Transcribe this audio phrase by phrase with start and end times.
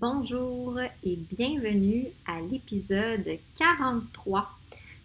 [0.00, 4.48] Bonjour et bienvenue à l'épisode 43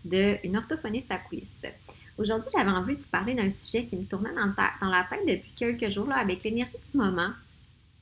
[0.05, 1.73] de Une orthophoniste à.
[2.19, 5.51] Aujourd'hui, j'avais envie de vous parler d'un sujet qui me tournait dans, la tête depuis
[5.55, 7.31] quelques jours avec l'énergie du moment.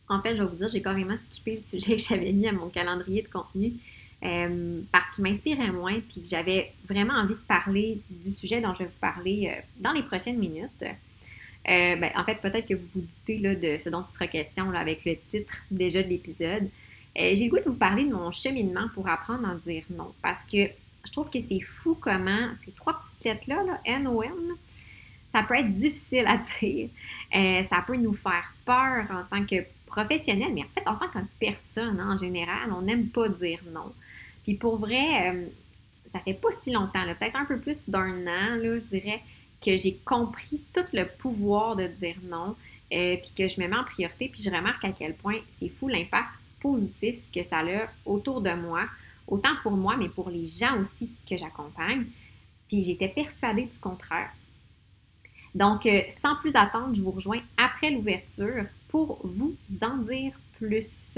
[0.09, 2.51] En fait, je vais vous dire, j'ai carrément skippé le sujet que j'avais mis à
[2.51, 3.75] mon calendrier de contenu
[4.23, 8.73] euh, parce qu'il m'inspirait moins puis que j'avais vraiment envie de parler du sujet dont
[8.73, 10.83] je vais vous parler euh, dans les prochaines minutes.
[11.69, 14.71] Euh, ben, en fait, peut-être que vous vous doutez de ce dont il sera question
[14.71, 16.69] avec le titre déjà de l'épisode.
[17.19, 20.13] Euh, j'ai le goût de vous parler de mon cheminement pour apprendre à dire non.
[20.21, 20.67] Parce que
[21.05, 24.55] je trouve que c'est fou comment ces trois petites lettres-là, là, N O N,
[25.29, 26.89] ça peut être difficile à dire.
[27.35, 31.09] Euh, ça peut nous faire peur en tant que professionnel, mais en fait, en tant
[31.09, 33.93] que personne en général, on n'aime pas dire non.
[34.43, 35.51] Puis pour vrai,
[36.07, 39.21] ça fait pas si longtemps, peut-être un peu plus d'un an, là, je dirais,
[39.63, 42.55] que j'ai compris tout le pouvoir de dire non,
[42.93, 45.69] euh, puis que je me mets en priorité, puis je remarque à quel point c'est
[45.69, 46.29] fou l'impact
[46.59, 48.85] positif que ça a autour de moi,
[49.27, 52.05] autant pour moi, mais pour les gens aussi que j'accompagne.
[52.67, 54.31] Puis j'étais persuadée du contraire.
[55.53, 61.17] Donc, euh, sans plus attendre, je vous rejoins après l'ouverture pour vous en dire plus.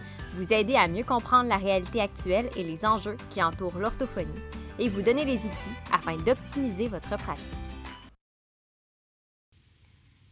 [0.33, 4.29] Vous aider à mieux comprendre la réalité actuelle et les enjeux qui entourent l'orthophonie
[4.79, 7.45] et vous donner les outils afin d'optimiser votre pratique.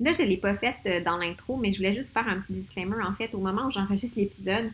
[0.01, 2.39] Là, je ne l'ai pas faite euh, dans l'intro, mais je voulais juste faire un
[2.39, 2.95] petit disclaimer.
[3.03, 4.71] En fait, au moment où j'enregistre l'épisode,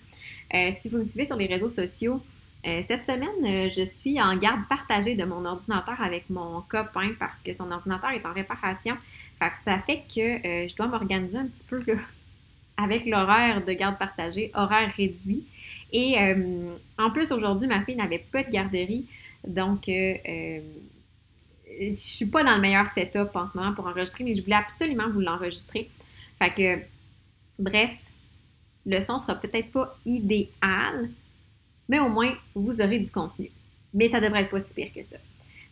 [0.54, 2.22] euh, si vous me suivez sur les réseaux sociaux,
[2.68, 7.42] euh, cette semaine, je suis en garde partagée de mon ordinateur avec mon copain parce
[7.42, 8.98] que son ordinateur est en réparation.
[9.40, 12.00] Fait que ça fait que je dois m'organiser un petit peu là,
[12.78, 15.46] avec l'horaire de garde partagée, horaire réduit.
[15.92, 19.06] Et euh, en plus, aujourd'hui, ma fille n'avait pas de garderie.
[19.48, 20.60] Donc, euh, euh,
[21.80, 24.56] je suis pas dans le meilleur setup en ce moment pour enregistrer, mais je voulais
[24.56, 25.90] absolument vous l'enregistrer.
[26.40, 26.84] Fait que,
[27.60, 27.92] bref,
[28.86, 31.10] le son sera peut-être pas idéal,
[31.88, 33.50] mais au moins, vous aurez du contenu.
[33.94, 35.18] Mais ça devrait être pas si pire que ça.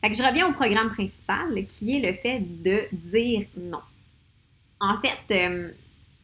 [0.02, 3.81] Fait que je reviens au programme principal qui est le fait de dire non.
[4.80, 5.62] En fait,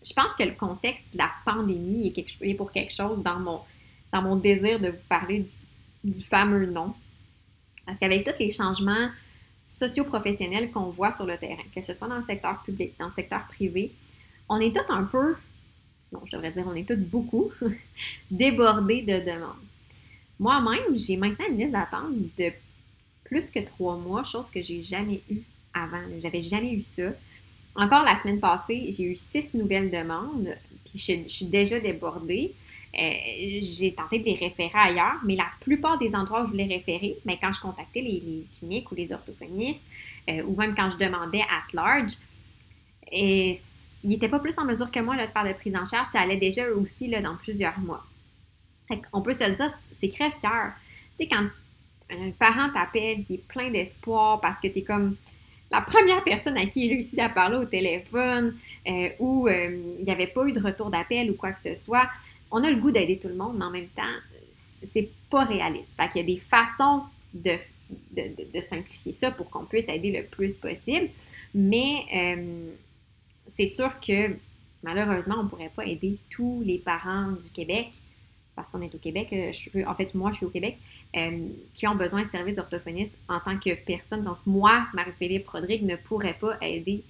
[0.03, 3.59] je pense que le contexte de la pandémie est, pour quelque chose dans mon,
[4.13, 5.43] dans mon désir de vous parler
[6.03, 6.93] du, fameux nom.
[7.85, 9.09] Parce qu'avec tous les changements
[9.67, 13.13] socio-professionnels qu'on voit sur le terrain, que ce soit dans le secteur public, dans le
[13.13, 13.93] secteur privé,
[14.47, 15.35] on est tous un peu,
[16.11, 17.51] non, je devrais dire, on est tous beaucoup
[18.31, 19.55] débordés de demandes.
[20.39, 22.51] Moi-même, j'ai maintenant une liste d'attente de
[23.25, 25.41] plus que trois mois, chose que j'ai jamais eue
[25.73, 26.01] avant.
[26.19, 27.11] J'avais jamais eu ça.
[27.75, 32.53] Encore la semaine passée, j'ai eu six nouvelles demandes, puis je, suis déjà débordée.
[32.99, 33.11] Euh,
[33.61, 37.17] j'ai tenté de les référer ailleurs, mais la plupart des endroits où je voulais référer,
[37.23, 39.85] mais quand je contactais les, cliniques ou les orthophonistes,
[40.27, 42.13] euh, ou même quand je demandais at large,
[43.11, 43.59] et
[44.03, 46.07] ils n'étaient pas plus en mesure que moi de faire de prise en charge.
[46.07, 48.03] Ça allait déjà aussi là, dans plusieurs mois.
[49.13, 50.73] On peut se le dire, c'est crève-cœur.
[51.17, 51.47] Tu sais, quand
[52.11, 55.15] un parent t'appelle, il est plein d'espoir parce que tu es comme
[55.71, 58.57] la première personne à qui il réussit à parler au téléphone
[58.87, 61.75] euh, ou euh, il n'y avait pas eu de retour d'appel ou quoi que ce
[61.75, 62.09] soit,
[62.51, 64.03] on a le goût d'aider tout le monde, mais en même temps,
[64.83, 65.91] c'est pas réaliste.
[65.95, 67.03] Fait qu'il y a des façons
[67.33, 67.57] de,
[68.15, 71.09] de, simplifier ça pour qu'on puisse aider le plus possible,
[71.53, 72.71] mais euh,
[73.47, 74.35] c'est sûr que
[74.83, 77.89] malheureusement, on ne pourrait pas aider tous les parents du Québec
[78.59, 80.77] parce qu'on est au Québec, euh, en fait, moi, je suis au Québec,
[81.15, 84.21] euh, qui ont besoin de services orthophonistes en tant que personne.
[84.21, 87.05] Donc, moi, Marie-Philippe Rodrigue, ne pourrais pas aider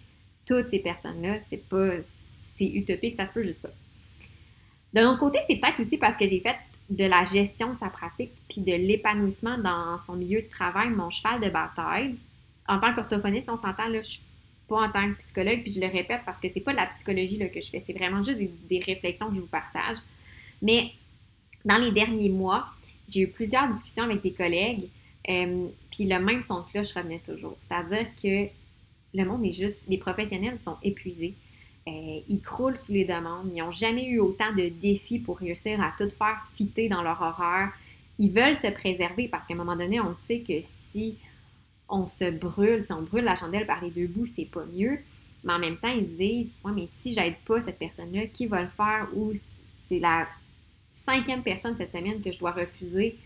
[0.46, 1.40] toutes ces personnes-là.
[1.46, 3.72] C'est pas, c'est utopique, ça se peut juste pas.
[4.94, 6.56] De l'autre côté, c'est peut-être aussi parce que j'ai fait
[6.92, 11.10] de la gestion de sa pratique puis de l'épanouissement dans son milieu de travail, mon
[11.10, 12.14] cheval de bataille.
[12.68, 14.22] En tant qu'orthophoniste, on s'entend, là, je suis
[14.68, 16.86] pas en tant que psychologue, puis je le répète parce que c'est pas de la
[16.86, 19.98] psychologie là, que je fais, c'est vraiment juste des, des, réflexions que je vous partage.
[20.62, 20.92] Mais
[21.66, 22.68] dans les derniers mois,
[23.08, 24.90] j'ai eu plusieurs discussions avec des collègues,
[25.30, 27.58] euh, puis le même son de cloche revenait toujours.
[27.68, 28.50] C'est-à-dire que
[29.14, 31.36] le monde est juste, les professionnels sont épuisés.
[31.88, 33.50] Euh, ils croulent sous les demandes.
[33.54, 37.22] Ils n'ont jamais eu autant de défis pour réussir à tout faire fitter dans leur
[37.22, 37.72] horaire.
[38.20, 41.18] Ils veulent se préserver parce qu'à un moment donné, on sait que si
[41.88, 45.00] on se brûle, si on brûle la chandelle par les deux bouts, c'est pas mieux.
[45.44, 48.46] Mais en même temps, ils se disent Ouais, mais si j'aide pas cette personne-là, qui
[48.46, 49.34] va le faire ou
[49.88, 50.28] c'est la
[51.06, 53.18] cinquième personne cette semaine que je dois refuser,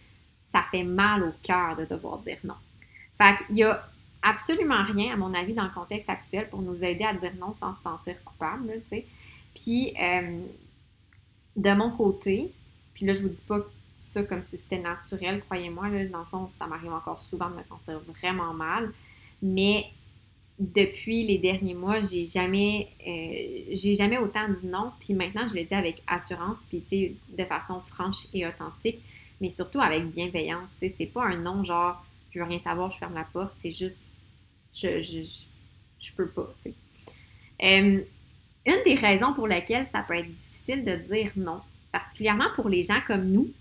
[0.48, 2.56] ça fait mal au cœur de devoir dire non.
[3.18, 3.88] Fait qu'il y a
[4.22, 7.54] absolument rien, à mon avis, dans le contexte actuel pour nous aider à dire non
[7.54, 9.06] sans se sentir coupable, tu sais.
[9.54, 10.42] Puis, euh,
[11.56, 12.52] de mon côté,
[12.94, 13.60] puis là, je vous dis pas
[13.98, 17.64] ça comme si c'était naturel, croyez-moi, dans le fond, ça m'arrive encore souvent de me
[17.64, 18.92] sentir vraiment mal,
[19.42, 19.86] mais
[20.60, 24.92] depuis les derniers mois, j'ai jamais, euh, j'ai jamais autant dit non.
[25.00, 29.00] Puis maintenant, je le dis avec assurance, puis tu sais, de façon franche et authentique,
[29.42, 30.70] mais surtout avec bienveillance.
[30.80, 33.54] Tu sais, c'est pas un non genre, je veux rien savoir, je ferme la porte.
[33.58, 34.04] C'est juste,
[34.74, 35.22] je, je,
[36.00, 36.54] je, peux pas.
[36.64, 36.76] Tu sais.
[37.64, 38.02] Euh,
[38.66, 41.62] une des raisons pour lesquelles ça peut être difficile de dire non,
[41.92, 43.52] particulièrement pour les gens comme nous,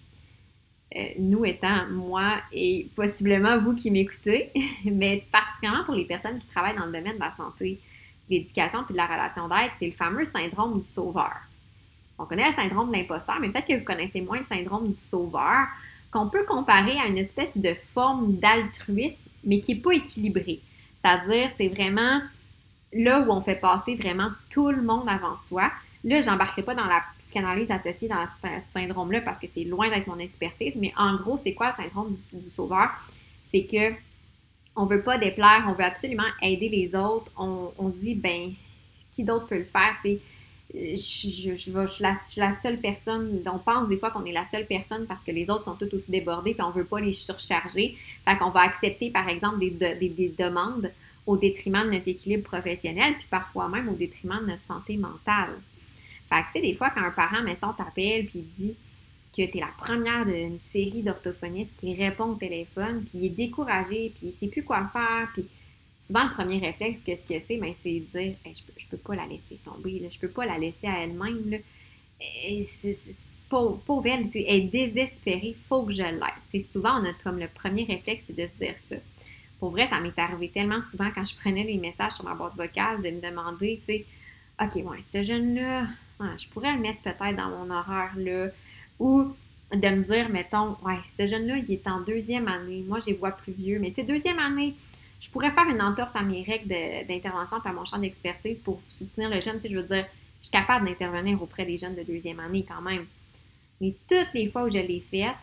[0.94, 4.50] euh, nous étant moi et possiblement vous qui m'écoutez,
[4.84, 7.80] mais particulièrement pour les personnes qui travaillent dans le domaine de la santé,
[8.28, 11.36] de l'éducation puis de la relation d'aide, c'est le fameux syndrome du sauveur.
[12.18, 14.94] On connaît le syndrome de l'imposteur, mais peut-être que vous connaissez moins le syndrome du
[14.94, 15.66] sauveur,
[16.12, 20.60] qu'on peut comparer à une espèce de forme d'altruisme, mais qui n'est pas équilibrée.
[21.02, 22.20] C'est-à-dire, c'est vraiment
[22.92, 25.70] là où on fait passer vraiment tout le monde avant soi.
[26.04, 30.08] Là, j'embarquerai pas dans la psychanalyse associée dans ce syndrome-là parce que c'est loin d'être
[30.08, 32.90] mon expertise, mais en gros, c'est quoi le syndrome du, sauveur?
[33.42, 33.94] C'est que
[34.74, 37.30] on veut pas déplaire, on veut absolument aider les autres.
[37.36, 38.52] On, se dit, ben,
[39.12, 39.96] qui d'autre peut le faire?
[40.74, 42.02] Je, suis
[42.36, 45.50] la, seule personne, on pense des fois qu'on est la seule personne parce que les
[45.50, 47.96] autres sont toutes aussi débordés puis on veut pas les surcharger.
[48.24, 50.90] Fait qu'on va accepter, par exemple, des demandes
[51.26, 55.60] au détriment de notre équilibre professionnel, puis parfois même au détriment de notre santé mentale.
[56.32, 58.74] Fait que, tu sais, des fois, quand un parent, mettons, t'appelle, puis dit
[59.36, 63.30] que tu es la première d'une série d'orthophonistes qui répond au téléphone, puis il est
[63.30, 65.46] découragé, puis il sait plus quoi faire, puis
[65.98, 67.58] souvent, le premier réflexe, qu'est-ce que c'est?
[67.58, 70.08] Ben, c'est de dire je, peux, peux pas la laisser tomber, là.
[70.10, 71.50] je peux pas la laisser à elle-même.
[71.50, 71.58] Là.
[72.64, 72.96] c'est,
[73.48, 76.62] pauvre, elle, elle est désespérée, faut que je l'aide.
[76.66, 78.96] souvent, on a comme le premier réflexe, c'est de se dire ça.
[79.58, 82.56] Pour vrai, ça m'est arrivé tellement souvent quand je prenais les messages sur ma boîte
[82.56, 84.06] vocale de me demander, tu sais,
[84.60, 85.86] OK, ouais, ce jeune-là,
[86.20, 88.48] je pourrais le mettre peut-être dans mon horaire là.
[88.98, 89.34] Ou
[89.72, 92.84] de me dire, mettons, ouais, ce jeune-là, il est en deuxième année.
[92.86, 93.78] Moi, je vois plus vieux.
[93.78, 94.74] Mais tu sais, deuxième année,
[95.20, 96.68] je pourrais faire une entorse à mes règles
[97.06, 99.56] d'intervention par mon champ d'expertise pour soutenir le jeune.
[99.56, 100.06] Tu sais, je veux dire,
[100.40, 103.06] je suis capable d'intervenir auprès des jeunes de deuxième année quand même.
[103.80, 105.36] Mais toutes les fois où je l'ai faite,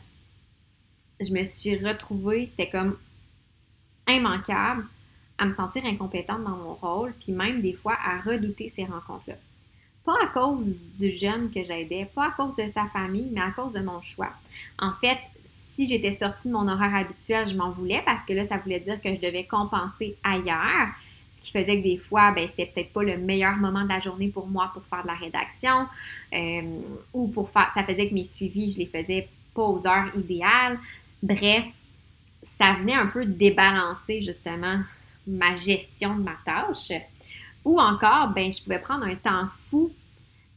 [1.19, 2.98] je me suis retrouvée, c'était comme
[4.07, 4.86] immanquable
[5.38, 9.36] à me sentir incompétente dans mon rôle, puis même des fois à redouter ces rencontres-là.
[10.09, 13.51] Pas à cause du jeune que j'aidais, pas à cause de sa famille, mais à
[13.51, 14.31] cause de mon choix.
[14.79, 18.44] En fait, si j'étais sortie de mon horaire habituel, je m'en voulais parce que là,
[18.44, 20.88] ça voulait dire que je devais compenser ailleurs.
[21.31, 24.00] Ce qui faisait que des fois, ben, c'était peut-être pas le meilleur moment de la
[24.00, 25.85] journée pour moi pour faire de la rédaction
[26.33, 26.61] euh,
[27.13, 27.69] ou pour faire.
[27.75, 30.79] Ça faisait que mes suivis, je les faisais pas aux heures idéales.
[31.21, 31.65] Bref,
[32.41, 34.79] ça venait un peu débalancer justement
[35.27, 37.00] ma gestion de ma tâche.
[37.63, 39.91] Ou encore, ben, je pouvais prendre un temps fou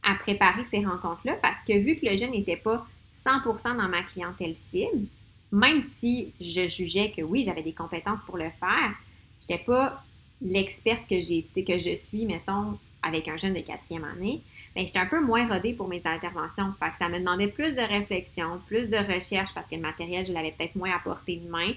[0.03, 2.85] à préparer ces rencontres-là parce que vu que le jeune n'était pas
[3.25, 5.07] 100% dans ma clientèle cible,
[5.51, 8.93] même si je jugeais que oui, j'avais des compétences pour le faire,
[9.41, 10.03] je n'étais pas
[10.41, 14.41] l'experte que j'ai que je suis, mettons, avec un jeune de quatrième année,
[14.75, 16.73] ben, j'étais un peu moins rodée pour mes interventions.
[16.79, 20.25] Fait que ça me demandait plus de réflexion, plus de recherche parce que le matériel,
[20.25, 21.73] je l'avais peut-être moins apporté de main.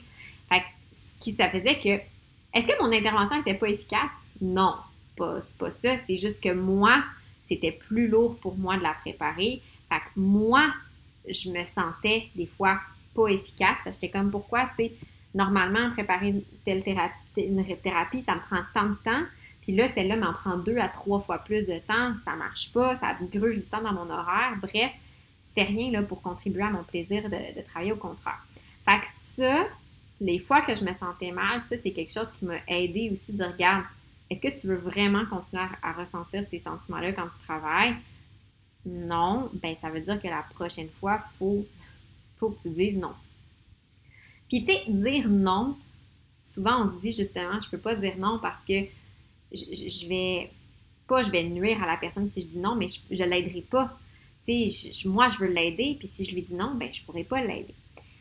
[0.49, 2.00] Fait que, ce qui ça faisait que
[2.54, 4.12] est-ce que mon intervention n'était pas efficace?
[4.40, 4.76] Non,
[5.16, 5.99] pas, c'est pas ça.
[5.99, 7.04] C'est juste que moi,
[7.47, 9.62] c'était plus lourd pour moi de la préparer.
[9.88, 10.67] Fait que moi,
[11.29, 12.81] je me sentais des fois
[13.15, 14.93] pas efficace j'étais comme pourquoi, tu sais,
[15.35, 19.25] normalement, préparer une telle thérapie, ça me prend tant de temps.
[19.62, 22.97] Puis là, celle-là m'en prend deux à trois fois plus de temps, ça marche pas,
[22.97, 24.57] ça gruge du temps dans mon horaire.
[24.62, 24.93] Bref,
[25.43, 28.38] c'était rien là, pour contribuer à mon plaisir de, travailler au contraire.
[28.85, 29.67] Fait que ça,
[30.21, 33.33] les fois que je me sentais mal, ça, c'est quelque chose qui m'a aidé aussi
[33.33, 33.85] de dire,
[34.30, 37.97] est-ce que tu veux vraiment continuer à, ressentir ces sentiments-là quand tu travailles?
[38.85, 41.66] Non, ben ça veut dire que la prochaine fois, il faut,
[42.37, 43.14] faut que tu dises non.
[44.49, 45.76] Puis tu sais, dire non,
[46.42, 48.85] souvent on se dit justement, je peux pas dire non parce que
[49.52, 50.50] je, vais
[51.06, 53.62] pas, je vais nuire à la personne si je dis non, mais je, ne l'aiderai
[53.62, 53.97] pas.
[54.45, 57.25] Tu sais, moi je veux l'aider, puis si je lui dis non, ben je pourrais
[57.25, 57.75] pas l'aider.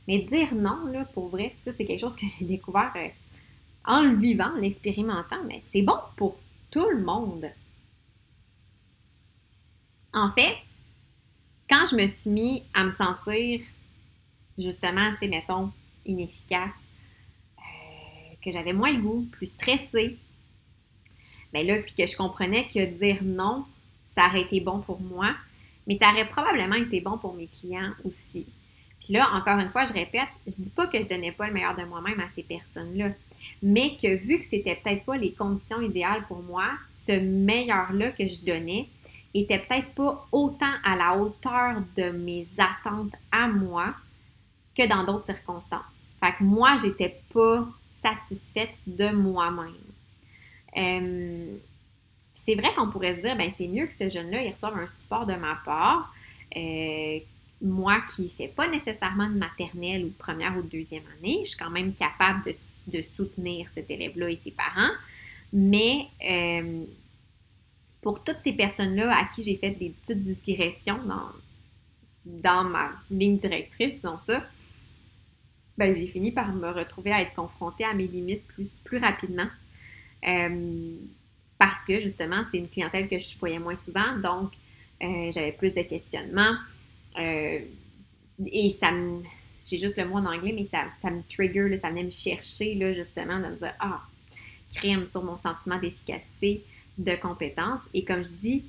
[0.08, 3.08] Mais dire non, là, pour vrai, ça, c'est quelque chose que j'ai découvert euh,
[3.88, 6.40] en le vivant, en l'expérimentant, mais c'est bon pour
[6.72, 7.50] tout le monde.
[10.14, 10.56] En fait,
[11.70, 13.62] quand je me suis mis à me sentir,
[14.58, 15.72] justement, tu sais, mettons,
[16.06, 16.72] inefficace,
[17.58, 20.18] euh, que j'avais moins le goût, plus stressée,
[21.54, 23.66] bien là, puis que je comprenais que dire non,
[24.06, 25.36] ça aurait été bon pour moi,
[25.88, 28.48] Mais ça aurait probablement été bon pour mes clients aussi.
[29.00, 31.54] Puis là, encore une fois, je répète, je dis pas que je donnais pas le
[31.54, 33.12] meilleur de moi-même à ces personnes-là,
[33.62, 38.28] mais que vu que c'était peut-être pas les conditions idéales pour moi, ce meilleur-là que
[38.28, 38.88] je donnais
[39.34, 43.94] était peut-être pas autant à la hauteur de mes attentes à moi
[44.76, 46.04] que dans d'autres circonstances.
[46.20, 49.74] Fait que moi, j'étais pas satisfaite de moi-même.
[50.78, 51.58] Euh,
[52.34, 54.88] c'est vrai qu'on pourrait se dire, ben c'est mieux que ce jeune-là, il reçoive un
[54.88, 56.14] support de ma part.
[56.56, 57.20] Euh,
[57.66, 61.42] moi qui ne fais pas nécessairement de maternelle ou de première ou de deuxième année,
[61.44, 62.44] je suis quand même capable
[62.88, 64.92] de, soutenir cet élève-là et ses parents.
[65.52, 66.84] Mais euh,
[68.02, 71.32] pour toutes ces personnes-là à qui j'ai fait des petites digressions dans,
[72.26, 74.48] dans ma ligne directrice, disons ça,
[75.78, 79.48] ben, j'ai fini par me retrouver à être confrontée à mes limites plus, plus rapidement.
[80.28, 80.96] Euh,
[81.58, 84.54] parce que justement, c'est une clientèle que je voyais moins souvent, donc
[85.02, 86.56] euh, j'avais plus de questionnements.
[87.20, 87.60] Euh,
[88.46, 89.24] et ça me.
[89.64, 92.76] J'ai juste le mot en anglais, mais ça, ça me trigger, ça venait me chercher,
[92.76, 94.02] là, justement, de me dire Ah,
[94.76, 96.64] crème sur mon sentiment d'efficacité,
[96.98, 97.82] de compétence.
[97.94, 98.66] Et comme je dis,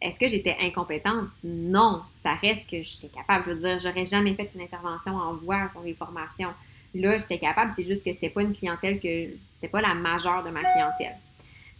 [0.00, 1.28] est-ce que j'étais incompétente?
[1.44, 3.44] Non, ça reste que j'étais capable.
[3.44, 6.52] Je veux dire, j'aurais jamais fait une intervention en voix sur les formations.
[6.94, 9.28] Là, j'étais capable, c'est juste que c'était pas une clientèle que.
[9.56, 11.16] C'est pas la majeure de ma clientèle.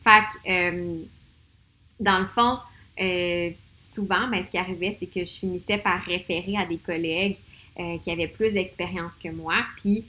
[0.04, 1.02] Fait que, euh,
[1.98, 2.58] dans le fond,
[3.00, 7.36] euh, souvent, ben, ce qui arrivait, c'est que je finissais par référer à des collègues
[7.78, 9.64] euh, qui avaient plus d'expérience que moi.
[9.76, 10.04] Puis,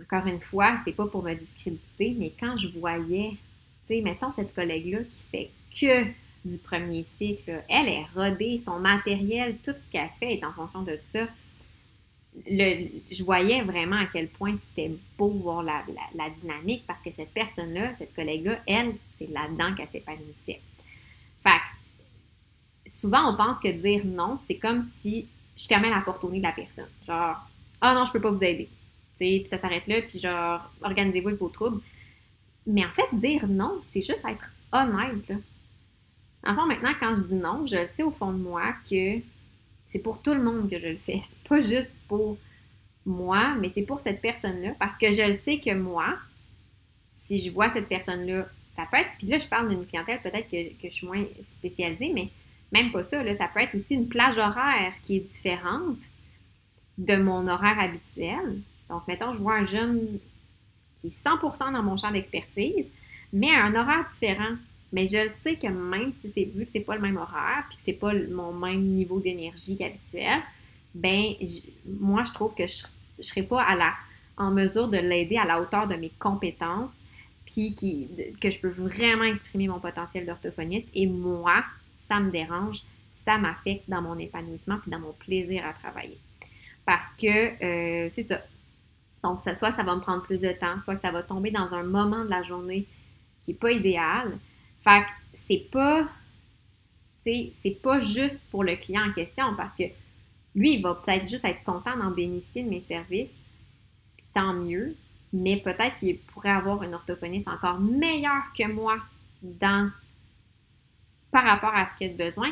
[0.00, 3.30] encore une fois, c'est pas pour me discréditer, mais quand je voyais,
[3.86, 6.10] tu sais, mettons cette collègue-là qui fait que
[6.44, 10.82] du premier cycle, elle est rodée, son matériel, tout ce qu'elle fait est en fonction
[10.82, 11.28] de ça.
[12.48, 15.82] Le, je voyais vraiment à quel point c'était beau voir la,
[16.14, 20.60] la, dynamique parce que cette personne-là, cette collègue-là, elle, c'est là-dedans qu'elle s'épanouissait.
[22.90, 26.38] Souvent, on pense que dire non, c'est comme si je fermais la porte au nez
[26.38, 26.88] de la personne.
[27.06, 27.36] Genre,
[27.80, 28.68] ah non, je peux pas vous aider.
[29.16, 31.80] Puis ça s'arrête là, puis genre, organisez-vous avec vos troubles.
[32.66, 35.28] Mais en fait, dire non, c'est juste être honnête.
[35.28, 35.36] Là.
[36.44, 39.20] Enfin, maintenant, quand je dis non, je sais au fond de moi que
[39.86, 41.20] c'est pour tout le monde que je le fais.
[41.22, 42.38] C'est pas juste pour
[43.06, 44.74] moi, mais c'est pour cette personne-là.
[44.78, 46.16] Parce que je le sais que moi,
[47.12, 50.48] si je vois cette personne-là, ça peut être, puis là, je parle d'une clientèle peut-être
[50.48, 52.30] que, que, je suis moins spécialisée, mais
[52.72, 55.98] même pas ça, là, ça peut être aussi une plage horaire qui est différente
[56.98, 58.60] de mon horaire habituel.
[58.88, 60.18] Donc, mettons, je vois un jeune
[60.96, 62.86] qui est 100% dans mon champ d'expertise,
[63.32, 64.56] mais à un horaire différent.
[64.92, 67.78] Mais je sais que même si c'est vu que c'est pas le même horaire, puis
[67.78, 70.40] que c'est pas mon même niveau d'énergie qu'habituel,
[70.94, 71.34] ben
[71.86, 72.82] moi je trouve que je,
[73.18, 73.94] ne serais pas à la,
[74.36, 76.96] en mesure de l'aider à la hauteur de mes compétences,
[77.46, 78.08] puis qui,
[78.40, 80.88] que je peux vraiment exprimer mon potentiel d'orthophoniste.
[80.94, 81.64] Et moi,
[82.00, 86.18] ça me dérange, ça m'affecte dans mon épanouissement puis dans mon plaisir à travailler.
[86.84, 88.40] Parce que euh, c'est ça.
[89.22, 91.74] Donc, ça, soit ça va me prendre plus de temps, soit ça va tomber dans
[91.74, 92.86] un moment de la journée
[93.42, 94.38] qui n'est pas idéal.
[94.82, 96.08] Fait que c'est pas,
[97.20, 99.84] c'est pas juste pour le client en question parce que
[100.54, 103.36] lui, il va peut-être juste être content d'en bénéficier de mes services,
[104.16, 104.96] puis tant mieux,
[105.32, 108.96] mais peut-être qu'il pourrait avoir une orthophoniste encore meilleure que moi
[109.42, 109.90] dans
[111.30, 112.50] par rapport à ce qu'il a besoin,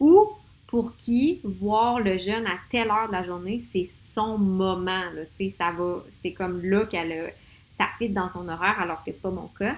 [0.00, 0.28] ou
[0.66, 5.04] pour qui voir le jeune à telle heure de la journée, c'est son moment.
[5.14, 7.32] Là, ça va, c'est comme là qu'elle
[7.70, 9.76] ça dans son horaire alors que c'est pas mon cas.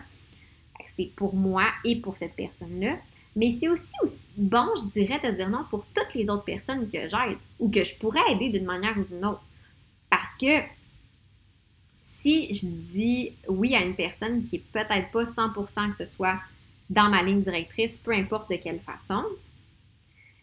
[0.86, 2.96] C'est pour moi et pour cette personne-là.
[3.36, 6.88] Mais c'est aussi, aussi, bon, je dirais, de dire non pour toutes les autres personnes
[6.88, 9.42] que j'aide ou que je pourrais aider d'une manière ou d'une autre.
[10.08, 10.62] Parce que
[12.02, 16.40] si je dis oui à une personne qui est peut-être pas 100% que ce soit
[16.90, 19.24] dans ma ligne directrice, peu importe de quelle façon,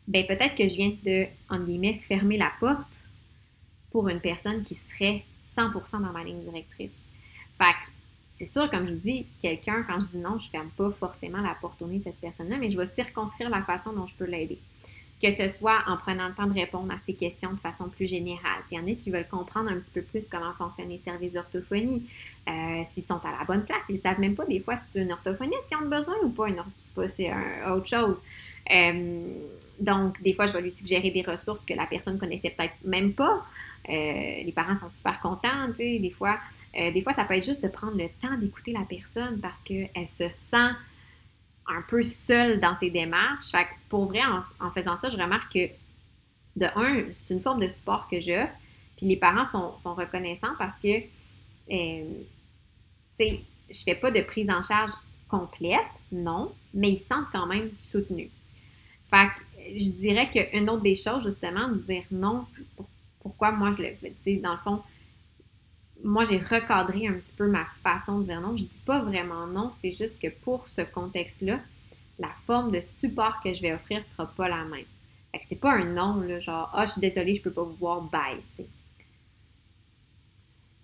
[0.07, 3.03] ben peut-être que je viens de, en guillemets, fermer la porte
[3.91, 5.25] pour une personne qui serait
[5.55, 6.95] 100% dans ma ligne directrice.
[7.57, 7.91] Fait que
[8.37, 11.55] c'est sûr, comme je dis, quelqu'un, quand je dis non, je ferme pas forcément la
[11.55, 14.25] porte au nez de cette personne-là, mais je vais circonscrire la façon dont je peux
[14.25, 14.59] l'aider
[15.21, 18.07] que ce soit en prenant le temps de répondre à ces questions de façon plus
[18.07, 18.61] générale.
[18.71, 21.33] Il y en a qui veulent comprendre un petit peu plus comment fonctionnent les services
[21.33, 22.07] d'orthophonie,
[22.47, 24.83] euh, s'ils sont à la bonne place, ils ne savent même pas des fois si
[24.87, 26.61] c'est une orthophoniste qui ont besoin ou pas, une
[27.07, 27.31] c'est
[27.67, 28.17] autre chose.
[28.69, 29.33] Euh,
[29.79, 33.13] donc, des fois, je vais lui suggérer des ressources que la personne connaissait peut-être même
[33.13, 33.45] pas.
[33.89, 33.93] Euh,
[34.43, 36.37] les parents sont super contents, tu sais, des fois.
[36.73, 40.07] des fois, ça peut être juste de prendre le temps d'écouter la personne parce qu'elle
[40.09, 40.73] se sent
[41.67, 43.51] un peu seule dans ses démarches.
[43.51, 44.21] Fait que pour vrai,
[44.59, 45.67] en, faisant ça, je remarque que,
[46.55, 48.53] de un, c'est une forme de support que j'offre.
[48.95, 51.03] Puis les parents sont, reconnaissants parce que, euh,
[51.69, 52.05] tu
[53.11, 54.91] sais, je fais pas de prise en charge
[55.27, 55.81] complète,
[56.11, 58.29] non, mais ils se sentent quand même soutenus.
[59.09, 59.29] Fait
[59.75, 62.45] je dirais qu'une autre des choses, justement, de dire non,
[63.19, 64.81] pourquoi moi je le tu sais, dans le fond,
[66.03, 68.55] moi j'ai recadré un petit peu ma façon de dire non.
[68.55, 71.59] Je dis pas vraiment non, c'est juste que pour ce contexte-là,
[72.19, 74.85] la forme de support que je vais offrir sera pas la même.
[75.31, 77.63] Fait que c'est pas un non, là, genre, ah, je suis désolée, je peux pas
[77.63, 78.41] vous voir, bye.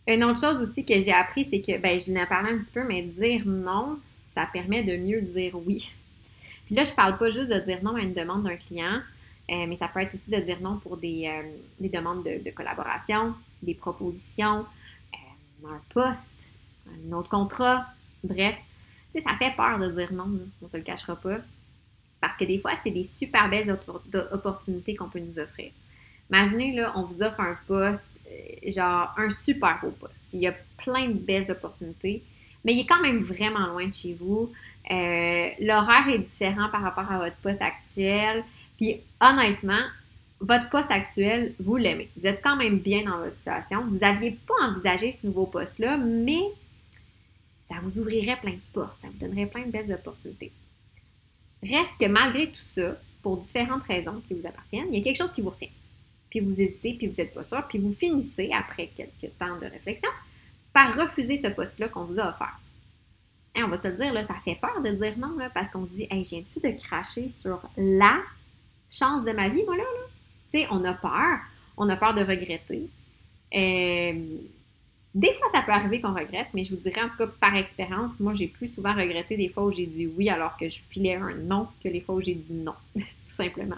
[0.08, 2.72] Une autre chose aussi que j'ai appris, c'est que, ben, je l'ai parlé un petit
[2.72, 5.90] peu, mais dire non, ça permet de mieux dire oui.
[6.66, 9.02] Puis là, je parle pas juste de dire non à une demande d'un client,
[9.52, 13.34] euh, mais ça peut être aussi de dire non pour des, euh, demandes de, collaboration,
[13.62, 14.66] des propositions,
[15.66, 16.50] euh, un poste,
[16.88, 17.88] un autre contrat,
[18.24, 18.56] bref.
[19.14, 21.40] Tu sais, ça fait peur de dire non, on se le cachera pas.
[22.22, 23.78] Parce que des fois, c'est des super belles
[24.32, 25.72] opportunités qu'on peut nous offrir.
[26.30, 28.12] Imaginez, là, on vous offre un poste,
[28.66, 30.30] genre un super beau poste.
[30.34, 32.24] Il y a plein de belles opportunités,
[32.64, 34.52] mais il est quand même vraiment loin de chez vous.
[34.92, 38.44] Euh, l'horaire est différent par rapport à votre poste actuel.
[38.78, 39.84] Puis honnêtement,
[40.40, 42.10] votre poste actuel, vous l'aimez.
[42.18, 43.86] Vous êtes quand même bien dans votre situation.
[43.88, 46.42] Vous n'aviez pas envisagé ce nouveau poste-là, mais
[47.68, 50.52] ça vous ouvrirait plein de portes, ça vous donnerait plein de belles opportunités.
[51.62, 55.18] Reste que malgré tout ça, pour différentes raisons qui vous appartiennent, il y a quelque
[55.18, 55.70] chose qui vous retient.
[56.30, 59.68] Puis vous hésitez, puis vous n'êtes pas sûr, puis vous finissez, après quelques temps de
[59.68, 60.10] réflexion,
[60.74, 62.60] par refuser ce poste-là qu'on vous a offert
[63.62, 65.86] on va se le dire, là, ça fait peur de dire non, là, parce qu'on
[65.86, 68.22] se dit, hey, viens-tu de cracher sur la
[68.90, 69.84] chance de ma vie, moi, là?
[69.84, 70.03] Tu
[70.72, 71.40] on a peur.
[71.78, 72.90] On a peur de regretter.
[73.56, 74.14] Euh,
[75.16, 77.56] des fois, ça peut arriver qu'on regrette, mais je vous dirais, en tout cas, par
[77.56, 80.82] expérience, moi, j'ai plus souvent regretté des fois où j'ai dit oui alors que je
[80.90, 83.78] filais un non que les fois où j'ai dit non, tout simplement.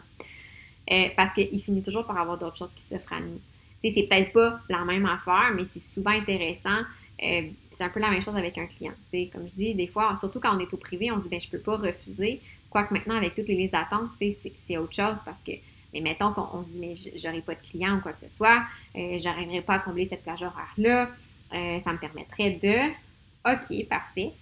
[0.92, 3.40] Euh, parce qu'il finit toujours par avoir d'autres choses qui se à nous.
[3.82, 6.82] C'est peut-être pas la même affaire, mais c'est souvent intéressant
[7.24, 8.94] euh, c'est un peu la même chose avec un client.
[9.32, 11.40] comme je dis, des fois, surtout quand on est au privé, on se dit ben,
[11.40, 12.42] je peux pas refuser.
[12.70, 15.52] Quoique maintenant, avec toutes les attentes, c'est autre chose parce que,
[15.96, 18.64] mais mettons qu'on se dit mais j'aurai pas de client ou quoi que ce soit,
[18.96, 21.10] euh, j'arriverai pas à combler cette plage horaire-là,
[21.54, 22.92] euh, ça me permettrait de.
[23.50, 24.34] OK, parfait.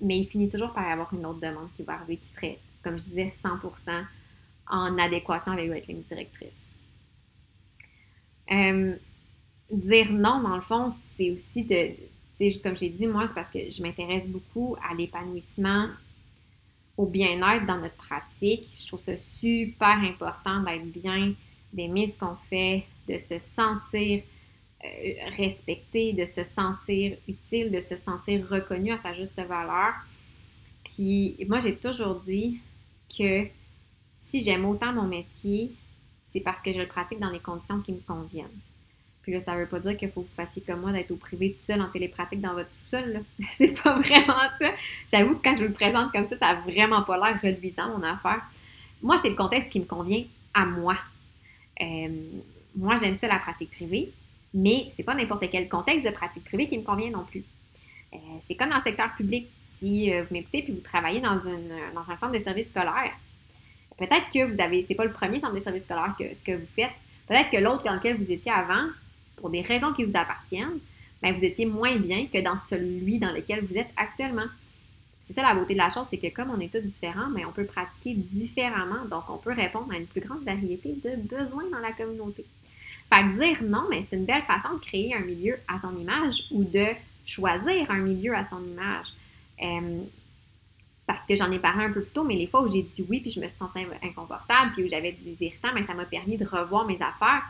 [0.00, 2.58] Mais il finit toujours par y avoir une autre demande qui va arriver qui serait,
[2.82, 4.04] comme je disais, 100%
[4.70, 6.66] en adéquation avec votre ligne directrice.
[8.50, 8.96] Euh,
[9.70, 11.92] dire non, dans le fond, c'est aussi de,
[12.62, 15.88] comme j'ai dit, moi, c'est parce que je m'intéresse beaucoup à l'épanouissement,
[16.98, 18.68] au bien-être dans notre pratique.
[18.74, 21.32] Je trouve ça super important d'être bien,
[21.72, 24.22] d'aimer ce qu'on fait, de se sentir
[24.84, 29.94] euh, respecté, de se sentir utile, de se sentir reconnu à sa juste valeur.
[30.84, 32.60] Puis moi, j'ai toujours dit
[33.16, 33.46] que
[34.18, 35.72] si j'aime autant mon métier,
[36.26, 38.48] c'est parce que je le pratique dans les conditions qui me conviennent.
[39.28, 41.16] Puis là, ça veut pas dire qu'il faut que vous fassiez comme moi d'être au
[41.16, 43.24] privé tout seul en télépratique dans votre sous-sol.
[43.50, 44.70] C'est pas vraiment ça.
[45.06, 47.90] J'avoue que quand je vous le présente comme ça, ça n'a vraiment pas l'air reluisant,
[47.90, 48.40] mon affaire.
[49.02, 50.96] Moi, c'est le contexte qui me convient à moi.
[51.82, 52.08] Euh,
[52.74, 54.14] moi, j'aime ça la pratique privée,
[54.54, 57.44] mais c'est pas n'importe quel contexte de pratique privée qui me convient non plus.
[58.14, 59.50] Euh, c'est comme dans le secteur public.
[59.60, 63.12] Si euh, vous m'écoutez puis vous travaillez dans, une, dans un centre de services scolaires,
[63.98, 66.52] peut-être que vous avez, c'est pas le premier centre de services scolaires que, ce que
[66.52, 66.92] vous faites.
[67.26, 68.88] Peut-être que l'autre dans lequel vous étiez avant,
[69.40, 70.78] pour des raisons qui vous appartiennent,
[71.22, 74.46] ben, vous étiez moins bien que dans celui dans lequel vous êtes actuellement.
[75.18, 77.44] C'est ça la beauté de la chose, c'est que comme on est tous différents, ben,
[77.46, 81.68] on peut pratiquer différemment, donc on peut répondre à une plus grande variété de besoins
[81.70, 82.44] dans la communauté.
[83.12, 85.96] Fait que dire non, mais c'est une belle façon de créer un milieu à son
[85.96, 86.86] image ou de
[87.24, 89.08] choisir un milieu à son image.
[91.06, 93.04] Parce que j'en ai parlé un peu plus tôt, mais les fois où j'ai dit
[93.08, 95.94] oui, puis je me suis sentie inconfortable, puis où j'avais des irritants, mais ben, ça
[95.94, 97.44] m'a permis de revoir mes affaires,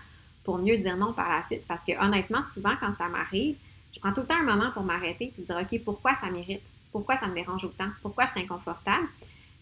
[0.49, 1.67] pour mieux dire non par la suite.
[1.69, 3.57] Parce que honnêtement, souvent, quand ça m'arrive,
[3.93, 6.63] je prends tout le temps un moment pour m'arrêter et dire OK, pourquoi ça m'irrite?
[6.91, 7.91] Pourquoi ça me dérange autant?
[8.01, 9.09] Pourquoi je suis inconfortable?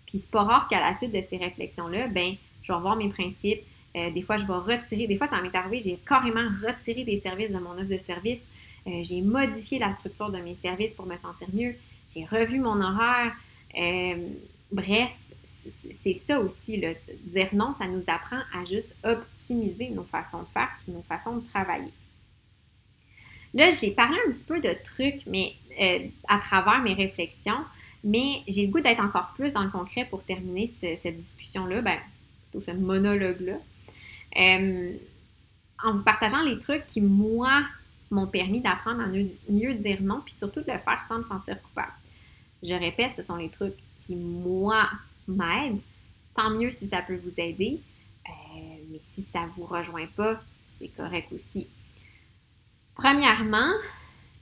[0.07, 3.09] Puis c'est pas rare qu'à la suite de ces réflexions-là, ben, je vais revoir mes
[3.09, 3.65] principes.
[3.97, 5.09] Euh, des fois, je vais retirer.
[5.09, 8.47] Des fois, ça m'est arrivé, j'ai carrément retiré des services de mon offre de service.
[8.87, 11.75] Euh, j'ai modifié la structure de mes services pour me sentir mieux.
[12.15, 13.33] J'ai revu mon horaire.
[13.77, 14.29] Euh,
[14.71, 15.11] bref,
[16.03, 16.93] c'est ça aussi, là.
[17.25, 21.37] dire non, ça nous apprend à juste optimiser nos façons de faire puis nos façons
[21.37, 21.93] de travailler.
[23.55, 27.65] Là, j'ai parlé un petit peu de trucs, mais euh, à travers mes réflexions,
[28.05, 31.99] mais j'ai le goût d'être encore plus dans le concret pour terminer cette discussion-là, ben,
[32.51, 33.59] plutôt ce monologue-là,
[34.39, 34.93] euh,
[35.83, 37.65] en vous partageant les trucs qui, moi,
[38.11, 41.61] m'ont permis d'apprendre à mieux dire non, puis surtout de le faire sans me sentir
[41.63, 41.93] coupable.
[42.63, 44.89] Je répète, ce sont les trucs qui, moi,
[45.29, 45.81] m'aide,
[46.35, 47.81] tant mieux si ça peut vous aider.
[48.29, 48.33] Euh,
[48.91, 51.69] mais si ça ne vous rejoint pas, c'est correct aussi.
[52.95, 53.73] Premièrement,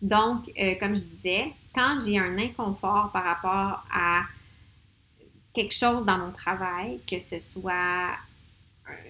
[0.02, 4.22] donc, euh, comme je disais, quand j'ai un inconfort par rapport à
[5.52, 8.10] quelque chose dans mon travail, que ce soit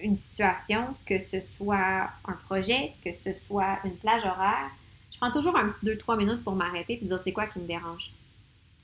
[0.01, 4.71] une situation, que ce soit un projet, que ce soit une plage horaire,
[5.11, 7.67] je prends toujours un petit 2-3 minutes pour m'arrêter et dire c'est quoi qui me
[7.67, 8.11] dérange?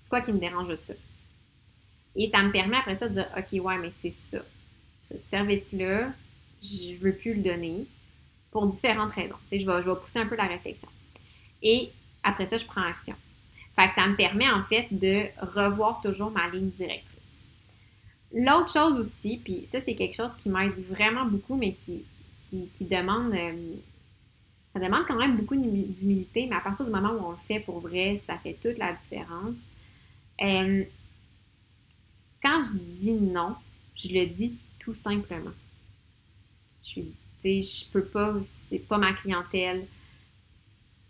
[0.03, 0.93] C'est quoi qui me dérange de ça?
[2.15, 4.39] Et ça me permet après ça de dire OK, ouais, mais c'est ça.
[5.01, 6.11] Ce service-là,
[6.61, 7.85] je ne veux plus le donner
[8.51, 9.35] pour différentes raisons.
[9.43, 10.89] Tu sais, je vais, je vais pousser un peu la réflexion.
[11.63, 11.91] Et
[12.23, 13.15] après ça, je prends action.
[13.75, 17.11] Fait que ça me permet en fait de revoir toujours ma ligne directrice.
[18.33, 22.05] L'autre chose aussi, puis ça c'est quelque chose qui m'aide vraiment beaucoup, mais qui,
[22.49, 23.73] qui, demande, euh,
[24.73, 27.61] ça demande quand même beaucoup d'humilité, mais à partir du moment où on le fait
[27.61, 29.55] pour vrai, ça fait toute la différence.
[30.41, 30.83] Euh,
[32.41, 33.55] quand je dis non,
[33.95, 35.51] je le dis tout simplement.
[36.83, 39.85] Je suis, je peux pas, c'est pas ma clientèle.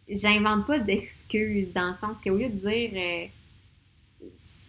[0.08, 3.28] J'invente pas d'excuses dans le sens qu'au lieu de dire, euh,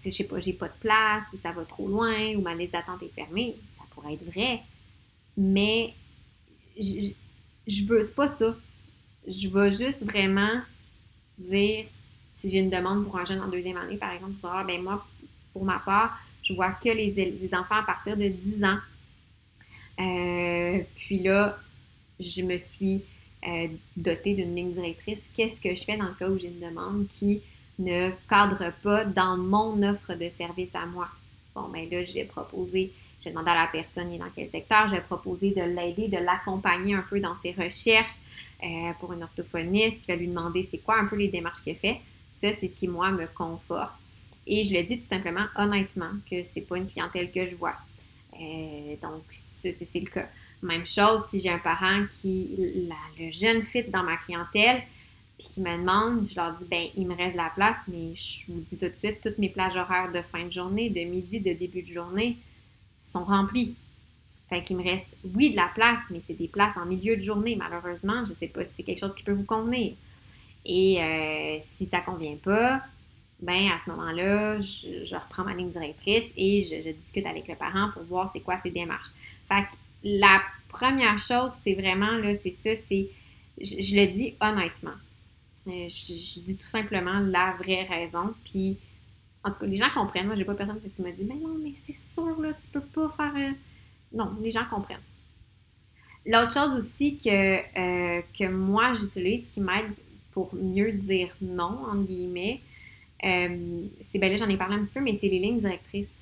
[0.05, 2.73] je sais pas, j'ai pas de place ou ça va trop loin ou ma liste
[2.73, 4.61] d'attente est fermée, ça pourrait être vrai.
[5.37, 5.95] Mais
[6.79, 8.57] je, veux, c'est pas ça.
[9.27, 10.61] Je vais juste vraiment
[11.39, 11.87] dire,
[12.35, 14.53] si j'ai une demande pour un jeune en deuxième année, par exemple, je vais dire,
[14.53, 15.07] ah, ben moi,
[15.53, 18.79] pour ma part, je vois que les, enfants à partir de 10 ans.
[20.01, 21.59] Euh, puis là,
[22.19, 23.03] je me suis
[23.47, 25.31] euh, dotée d'une ligne directrice.
[25.35, 27.43] Qu'est-ce que je fais dans le cas où j'ai une demande qui
[27.79, 31.09] ne cadre pas dans mon offre de service à moi?
[31.55, 34.31] Bon, ben là, je vais proposer, je vais demander à la personne, il est dans
[34.35, 38.19] quel secteur, je vais proposer de l'aider, de l'accompagner un peu dans ses recherches
[38.65, 40.03] euh, pour une orthophoniste.
[40.03, 42.01] Je vais lui demander c'est quoi un peu les démarches qu'il fait.
[42.31, 43.93] Ça, c'est ce qui, moi, me conforte.
[44.47, 47.77] Et je le dis tout simplement honnêtement que c'est pas une clientèle que je vois.
[48.41, 50.29] Euh, donc, c'est le cas.
[50.63, 52.51] Même chose si j'ai un parent qui,
[53.19, 54.83] le jeune fit dans ma clientèle,
[55.39, 58.47] puis qui me demande, je leur dis, ben, il me reste la place, mais je
[58.53, 61.41] vous dis tout de suite, toutes mes plages horaires de fin de journée, de midi,
[61.41, 62.39] de début de journée
[63.03, 63.77] sont remplies.
[64.49, 67.23] Fait qu'il me reste, oui, de la place, mais c'est des places en milieu de
[67.23, 68.25] journée, malheureusement.
[68.25, 69.95] Je sais pas si c'est quelque chose qui peut vous convenir.
[70.65, 72.83] Et euh, si ça convient pas,
[73.43, 77.91] ben à ce moment-là, je, reprends ma ligne directrice et je, discute avec le parent
[77.93, 79.11] pour voir c'est quoi ses démarches.
[79.49, 79.69] Fait que
[80.05, 83.11] la première chose, c'est vraiment, là, c'est ça, c'est,
[83.61, 84.95] je, le dis honnêtement.
[85.67, 88.33] Euh, je, dis tout simplement la vraie raison.
[88.45, 88.79] Puis,
[89.45, 90.27] en tout cas, les gens comprennent.
[90.27, 92.81] Moi, j'ai pas personne qui me dit, mais non, mais c'est sûr, là, tu peux
[92.81, 93.33] pas faire.
[93.37, 93.53] Euh,
[94.13, 95.03] non, les gens comprennent.
[96.25, 99.93] L'autre chose aussi que, euh, que moi, j'utilise qui m'aide
[100.31, 102.61] pour mieux dire non, entre guillemets,
[103.25, 106.13] euh, c'est ben là, j'en ai parlé un petit peu, mais c'est les lignes directrices.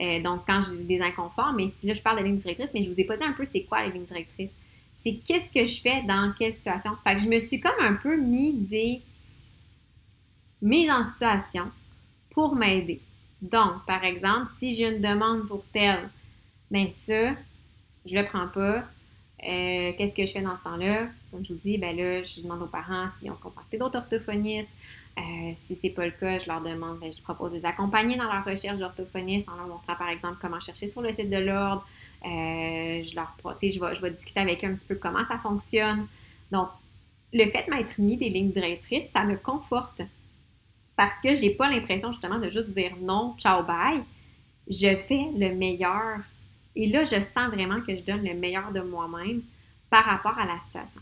[0.00, 2.90] Euh, donc, quand j'ai des inconforts, mais là, je parle de lignes directrices, mais je
[2.90, 4.54] vous ai pas dit un peu c'est quoi les lignes directrices.
[4.94, 6.92] C'est qu'est-ce que je fais dans quelle situation?
[7.04, 9.02] Fait que je me suis comme un peu mis des
[10.60, 11.70] mises en situation
[12.30, 13.00] pour m'aider.
[13.42, 16.10] Donc, par exemple, si j'ai une demande pour tel,
[16.70, 17.34] ben ça,
[18.04, 18.84] je le prends pas.
[19.44, 21.08] Euh, qu'est-ce que je fais dans ce temps-là?
[21.30, 24.72] Comme je vous dis, ben là, je demande aux parents s'ils ont contacté d'autres orthophonistes.
[25.18, 28.16] Euh, si c'est pas le cas, je leur demande, ben, je propose de les accompagner
[28.16, 31.38] dans leur recherche d'orthophoniste en leur montrant par exemple comment chercher sur le site de
[31.38, 31.86] l'ordre.
[32.24, 35.38] Euh, je leur, je vais, je vais discuter avec eux un petit peu comment ça
[35.38, 36.06] fonctionne.
[36.50, 36.68] Donc,
[37.32, 40.02] le fait de m'être mis des lignes directrices, ça me conforte
[40.96, 44.02] parce que j'ai pas l'impression justement de juste dire non, ciao, bye.
[44.68, 46.20] Je fais le meilleur.
[46.74, 49.42] Et là, je sens vraiment que je donne le meilleur de moi-même
[49.90, 51.00] par rapport à la situation.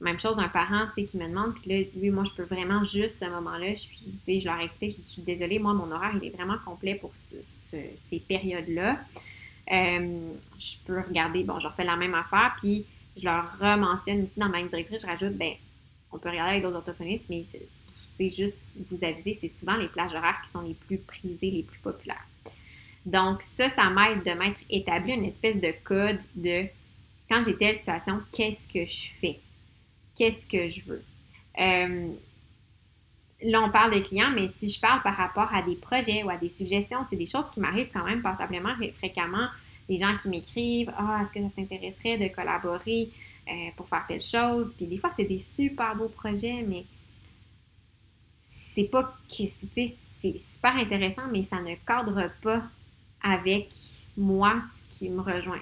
[0.00, 2.42] Même chose, un parent qui me demande, puis là, il dit Oui, moi, je peux
[2.42, 3.74] vraiment juste ce moment-là.
[3.74, 7.12] Je, je leur explique, je, suis désolée, moi, mon horaire, il est vraiment complet pour
[7.14, 8.98] ces périodes-là.
[9.72, 14.38] Euh, je peux regarder, bon, je refais la même affaire, puis je leur rementionne aussi
[14.38, 15.52] dans ma ligne directrice, je rajoute, ben,
[16.12, 17.44] on peut regarder avec d'autres orthophonistes, mais
[18.16, 21.62] c'est juste vous aviser, c'est souvent les plages horaires qui sont les plus prisées, les
[21.62, 22.26] plus populaires.
[23.06, 26.66] Donc, ça, ça m'aide de mettre établi une espèce de code de
[27.28, 29.40] quand j'ai telle situation, qu'est-ce que je fais?
[30.16, 31.04] Qu'est-ce que je veux.
[31.60, 32.12] Euh,
[33.42, 36.30] là, on parle des clients, mais si je parle par rapport à des projets ou
[36.30, 39.48] à des suggestions, c'est des choses qui m'arrivent quand même passablement fréquemment.
[39.88, 43.10] Des gens qui m'écrivent Ah, est-ce que ça t'intéresserait de collaborer
[43.48, 44.72] euh, pour faire telle chose?
[44.74, 46.86] Puis des fois, c'est des super beaux projets, mais
[48.74, 52.62] c'est pas que c'est super intéressant, mais ça ne cadre pas
[53.22, 53.68] avec
[54.16, 55.60] moi ce qui me rejoint.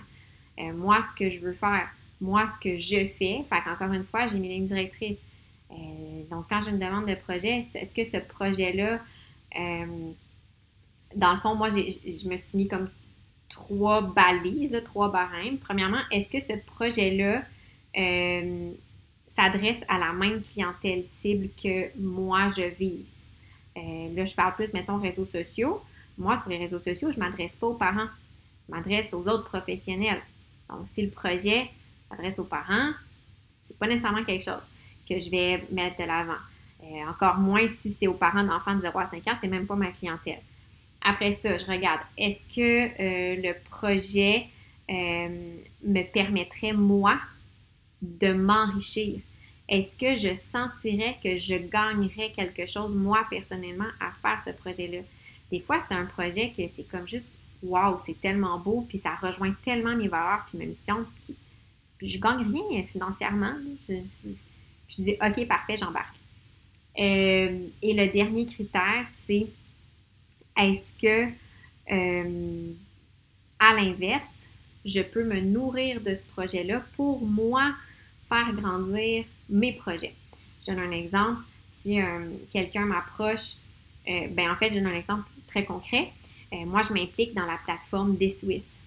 [0.58, 1.88] Euh, moi, ce que je veux faire
[2.22, 3.44] moi, ce que je fais.
[3.50, 5.18] Fait qu'encore une fois, j'ai mes lignes directrices.
[5.72, 5.74] Euh,
[6.30, 9.00] donc, quand j'ai une demande de projet, est-ce que ce projet-là,
[9.58, 10.12] euh,
[11.16, 12.88] dans le fond, moi, je me suis mis comme
[13.48, 15.58] trois balises, trois barèmes.
[15.58, 17.42] Premièrement, est-ce que ce projet-là
[17.98, 18.70] euh,
[19.26, 23.18] s'adresse à la même clientèle cible que moi, je vise?
[23.74, 25.80] là, je parle plus, mettons, réseaux sociaux.
[26.18, 28.08] moi, sur les réseaux sociaux, je ne m'adresse pas aux parents.
[28.68, 30.20] Je m'adresse aux autres professionnels.
[30.68, 31.70] Donc, si le projet
[32.12, 32.92] s'adresse aux parents,
[33.66, 34.70] c'est pas nécessairement quelque chose
[35.08, 36.40] que je vais mettre de l'avant.
[36.82, 39.66] Euh, encore moins si c'est aux parents d'enfants de 0 à 5 ans, c'est même
[39.66, 40.40] pas ma clientèle.
[41.00, 44.46] Après ça, je regarde, est-ce que euh, le projet
[44.90, 47.18] euh, me permettrait, moi,
[48.00, 49.20] de m'enrichir?
[49.68, 54.98] Est-ce que je sentirais que je gagnerais quelque chose, moi, personnellement, à faire ce projet-là?
[55.50, 59.14] Des fois, c'est un projet que c'est comme juste, waouh, c'est tellement beau, puis ça
[59.14, 61.36] rejoint tellement mes valeurs, puis mes missions, puis, puis
[62.06, 63.54] je gagne rien financièrement.
[63.88, 66.16] Je, dis, OK, parfait, j'embarque.
[66.98, 69.46] Euh, et le dernier critère, c'est
[70.58, 71.32] est-ce que,
[71.90, 72.72] euh,
[73.58, 74.46] à l'inverse,
[74.84, 77.74] je peux me nourrir de ce projet-là pour moi
[78.28, 80.14] faire grandir mes projets?
[80.60, 81.42] Je donne un exemple.
[81.70, 83.56] Si euh, quelqu'un m'approche,
[84.06, 86.12] ben en fait, je donne un exemple très concret.
[86.52, 88.80] moi, je m'implique dans la plateforme des Suisses,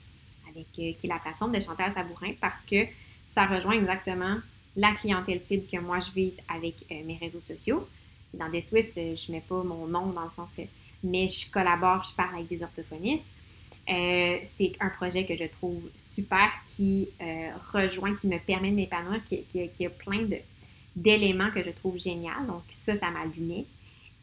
[0.50, 2.86] avec, qui est la plateforme de Chantal Sabourin, parce que
[3.28, 4.38] ça rejoint exactement
[4.76, 7.88] la clientèle cible que moi je vise avec mes réseaux sociaux.
[8.34, 10.60] Dans des Suisses, je ne mets pas mon nom dans le sens,
[11.04, 13.28] mais je collabore, je parle avec des orthophonistes.
[13.88, 18.76] Euh, c'est un projet que je trouve super qui euh, rejoint, qui me permet de
[18.76, 20.28] m'épanouir, qui, qui, a plein
[20.96, 22.48] d'éléments que je trouve génial.
[22.48, 23.66] Donc, ça, ça m'allumait.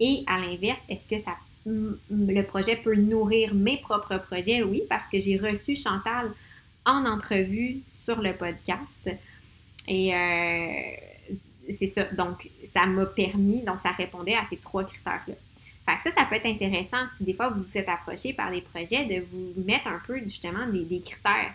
[0.01, 4.65] Et à l'inverse, est-ce que ça, le projet peut nourrir mes propres projets?
[4.65, 6.33] Oui, parce que j'ai reçu Chantal
[6.85, 9.11] en entrevue sur le podcast.
[9.88, 11.33] Et euh,
[11.71, 12.05] c'est ça.
[12.12, 15.35] Donc, ça m'a permis, donc ça répondait à ces trois critères-là.
[15.85, 18.51] Fait que ça, ça peut être intéressant si des fois vous vous êtes approché par
[18.51, 21.55] des projets, de vous mettre un peu justement des, critères.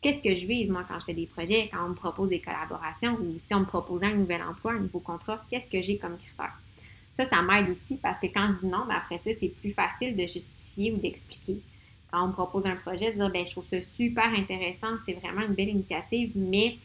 [0.00, 2.40] Qu'est-ce que je vise, moi, quand je fais des projets, quand on me propose des
[2.40, 5.98] collaborations ou si on me propose un nouvel emploi, un nouveau contrat, qu'est-ce que j'ai
[5.98, 6.56] comme critères?
[7.16, 9.72] Ça, ça m'aide aussi parce que quand je dis non, ben après ça, c'est plus
[9.72, 11.60] facile de justifier ou d'expliquer.
[12.10, 15.42] Quand on me propose un projet, dire, ben je trouve ça super intéressant, c'est vraiment
[15.42, 16.78] une belle initiative, mais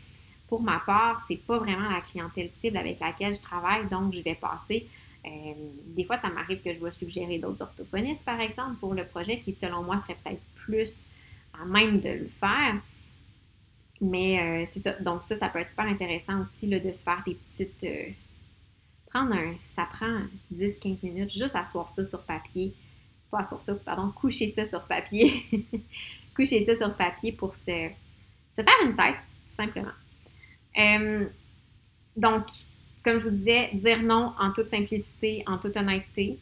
[0.47, 4.21] pour ma part, c'est pas vraiment la clientèle cible avec laquelle je travaille, donc je
[4.21, 4.87] vais passer.
[5.25, 5.53] Euh,
[5.87, 9.39] des fois, ça m'arrive que je vais suggérer d'autres orthophonistes, par exemple, pour le projet
[9.39, 11.05] qui, selon moi, serait peut-être plus
[11.59, 12.75] à même de le faire.
[14.01, 14.99] Mais euh, c'est ça.
[14.99, 17.83] Donc, ça, ça peut être super intéressant aussi là, de se faire des petites.
[17.85, 18.11] Euh,
[19.09, 19.55] prendre un.
[19.75, 22.73] Ça prend 10-15 minutes, juste asseoir ça sur papier.
[23.39, 25.45] Asseoir ça, pardon, coucher ça sur papier.
[26.35, 27.89] coucher ça sur papier pour se,
[28.55, 29.91] se faire une tête, tout simplement.
[30.77, 31.25] Euh,
[32.15, 32.47] donc,
[33.03, 36.39] comme je vous disais, dire non en toute simplicité, en toute honnêteté,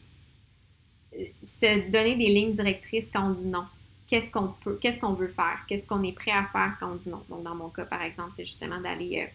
[1.18, 3.66] euh, se donner des lignes directrices quand on dit non.
[4.06, 6.96] Qu'est-ce qu'on peut, qu'est-ce qu'on veut faire, qu'est-ce qu'on est prêt à faire quand on
[6.96, 7.22] dit non?
[7.28, 9.28] Donc, dans mon cas, par exemple, c'est justement d'aller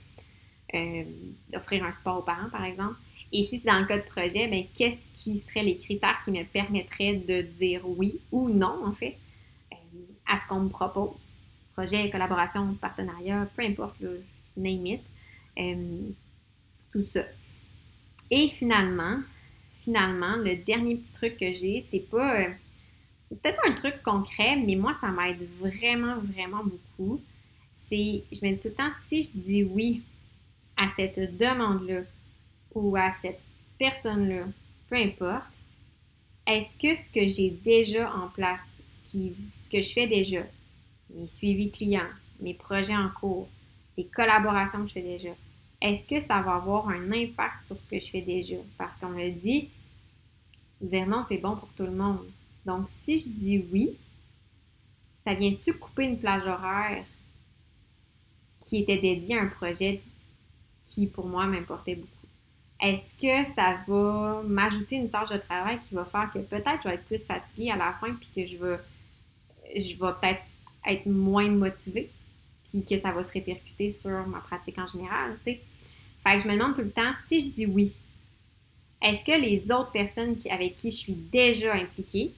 [0.73, 1.03] euh,
[1.53, 2.95] offrir un support aux parents, par exemple.
[3.31, 6.31] Et si c'est dans le cas de projet, bien, qu'est-ce qui seraient les critères qui
[6.31, 9.17] me permettraient de dire oui ou non, en fait,
[10.25, 11.19] à ce qu'on me propose?
[11.73, 14.01] Projet, collaboration, partenariat, peu importe
[14.55, 15.01] name it,
[15.59, 16.09] euh,
[16.91, 17.23] tout ça.
[18.31, 19.19] Et finalement,
[19.73, 22.49] finalement, le dernier petit truc que j'ai, c'est pas, euh,
[23.29, 27.21] peut-être pas un truc concret, mais moi, ça m'aide vraiment, vraiment beaucoup.
[27.73, 30.01] C'est, je me dis tout le temps, si je dis oui
[30.75, 32.01] à cette demande-là
[32.73, 33.39] ou à cette
[33.77, 34.45] personne-là,
[34.89, 35.45] peu importe,
[36.45, 40.43] est-ce que ce que j'ai déjà en place, ce, qui, ce que je fais déjà,
[41.09, 43.49] mes suivis clients, mes projets en cours,
[43.97, 45.31] les collaborations que je fais déjà,
[45.81, 48.55] est-ce que ça va avoir un impact sur ce que je fais déjà?
[48.77, 49.69] Parce qu'on me dit,
[50.81, 52.25] dire non, c'est bon pour tout le monde.
[52.65, 53.91] Donc, si je dis oui,
[55.23, 57.03] ça vient-tu couper une plage horaire
[58.61, 60.01] qui était dédiée à un projet
[60.85, 62.16] qui, pour moi, m'importait beaucoup?
[62.79, 66.89] Est-ce que ça va m'ajouter une tâche de travail qui va faire que peut-être je
[66.89, 68.77] vais être plus fatiguée à la fin puis que je vais,
[69.75, 70.41] je vais peut-être
[70.85, 72.11] être moins motivée?
[72.69, 75.61] puis que ça va se répercuter sur ma pratique en général, tu sais?
[76.23, 77.93] Fait que je me demande tout le temps, si je dis oui,
[79.01, 82.33] est-ce que les autres personnes avec qui je suis déjà impliquée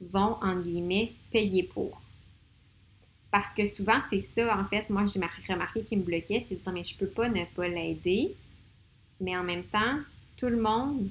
[0.00, 2.00] vont, en guillemets, payer pour?
[3.30, 5.20] Parce que souvent, c'est ça, en fait, moi, j'ai
[5.52, 8.34] remarqué qui me bloquait, c'est de dire, mais je peux pas ne pas l'aider,
[9.20, 9.98] mais en même temps,
[10.36, 11.08] tout le monde,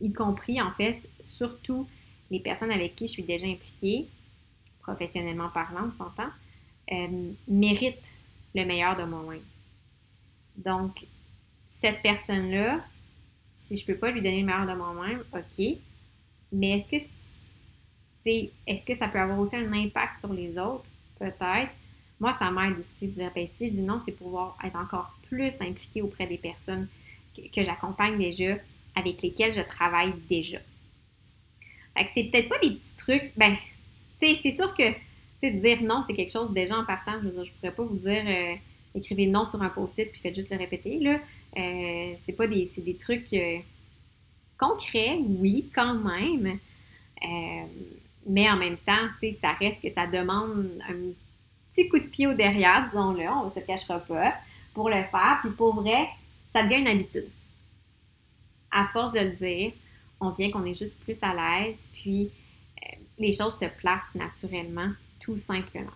[0.00, 1.88] y compris, en fait, surtout
[2.30, 4.08] les personnes avec qui je suis déjà impliquée,
[4.80, 6.30] professionnellement parlant, on s'entend,
[6.92, 8.04] euh, mérite
[8.54, 9.42] le meilleur de moi-même.
[10.56, 11.06] Donc,
[11.66, 12.84] cette personne-là,
[13.64, 15.78] si je ne peux pas lui donner le meilleur de moi-même, OK.
[16.52, 16.96] Mais est-ce que
[18.66, 20.84] est-ce que ça peut avoir aussi un impact sur les autres?
[21.18, 21.70] Peut-être.
[22.18, 25.14] Moi, ça m'aide aussi de dire, ben, si je dis non, c'est pouvoir être encore
[25.28, 26.88] plus impliqué auprès des personnes
[27.34, 28.56] que, j'accompagne déjà,
[28.94, 30.58] avec lesquelles je travaille déjà.
[31.96, 33.32] Fait que c'est peut-être pas des petits trucs.
[33.36, 33.56] Ben,
[34.20, 34.84] tu sais, c'est sûr que
[35.50, 37.12] dire non, c'est quelque chose déjà en partant.
[37.22, 38.54] Je veux dire, je pourrais pas vous dire euh,
[38.94, 40.98] écrivez non sur un post-it puis faites juste le répéter.
[40.98, 41.20] Là.
[41.56, 43.58] Euh, c'est pas des, c'est des trucs euh,
[44.58, 46.58] concrets, oui, quand même.
[48.26, 51.12] mais en même temps, tu sais, ça reste que ça demande un
[51.76, 54.34] petit coup de pied au derrière, disons-le, on ne se cachera pas,
[54.74, 55.38] pour le faire.
[55.42, 56.08] Puis pour vrai,
[56.52, 57.28] ça devient une habitude.
[58.70, 59.72] À force de le dire,
[60.20, 62.30] on vient qu'on est juste plus à l'aise, puis
[63.18, 65.92] les choses se placent naturellement tout simplement.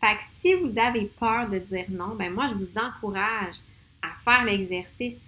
[0.00, 3.56] Fait que si vous avez peur de dire non, ben moi, je vous encourage
[4.00, 5.20] à faire l'exercice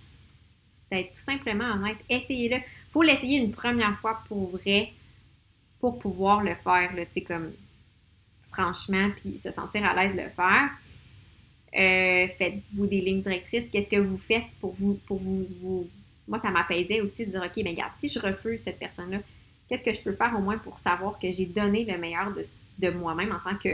[0.90, 1.98] d'être tout simplement honnête.
[2.08, 2.56] Essayez-le.
[2.56, 4.92] Il faut l'essayer une première fois pour vrai
[5.80, 7.52] pour pouvoir le faire, sais, comme
[8.52, 10.70] franchement, puis se sentir à l'aise de le faire.
[11.76, 13.68] Euh, faites-vous des lignes directrices.
[13.70, 15.88] Qu'est-ce que vous faites pour vous, pour vous,
[16.26, 19.18] Moi, ça m'apaisait aussi de dire, OK, mais regarde, si je refuse cette personne-là,
[19.68, 22.44] qu'est-ce que je peux faire au moins pour savoir que j'ai donné le meilleur de,
[22.78, 23.70] de moi-même en tant que